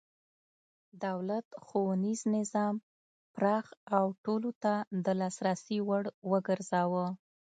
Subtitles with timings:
[1.05, 2.75] دولت ښوونیز نظام
[3.35, 3.65] پراخ
[3.97, 4.73] او ټولو ته
[5.05, 7.05] د لاسرسي وړ وګرځاوه.